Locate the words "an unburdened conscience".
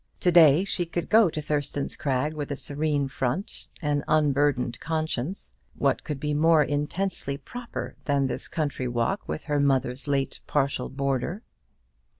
3.83-5.53